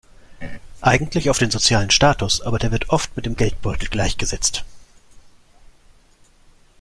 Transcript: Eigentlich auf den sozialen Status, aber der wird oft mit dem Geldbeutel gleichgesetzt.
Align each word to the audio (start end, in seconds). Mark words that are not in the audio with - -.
Eigentlich 0.81 1.29
auf 1.29 1.37
den 1.37 1.51
sozialen 1.51 1.91
Status, 1.91 2.41
aber 2.41 2.57
der 2.57 2.71
wird 2.71 2.89
oft 2.89 3.15
mit 3.15 3.27
dem 3.27 3.35
Geldbeutel 3.35 3.87
gleichgesetzt. 3.87 4.65